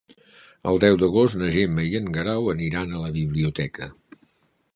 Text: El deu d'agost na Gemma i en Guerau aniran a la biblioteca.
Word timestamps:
El 0.71 0.79
deu 0.83 0.95
d'agost 1.03 1.37
na 1.41 1.49
Gemma 1.57 1.85
i 1.91 1.93
en 2.01 2.09
Guerau 2.17 2.49
aniran 2.57 2.97
a 3.01 3.07
la 3.07 3.13
biblioteca. 3.19 3.93